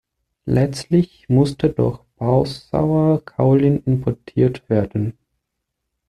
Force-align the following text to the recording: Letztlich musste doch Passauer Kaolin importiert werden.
Letztlich 0.47 1.29
musste 1.29 1.69
doch 1.69 2.03
Passauer 2.15 3.23
Kaolin 3.23 3.83
importiert 3.85 4.67
werden. 4.67 5.15